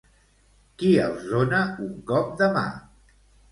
Qui 0.83 0.89
els 1.09 1.27
dona 1.35 1.61
un 1.85 1.93
cop 2.15 2.35
de 2.43 2.51
mà? 2.59 2.67